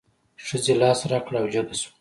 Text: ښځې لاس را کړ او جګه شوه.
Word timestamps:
ښځې 0.45 0.73
لاس 0.81 0.99
را 1.11 1.19
کړ 1.25 1.33
او 1.41 1.47
جګه 1.53 1.75
شوه. 1.81 1.89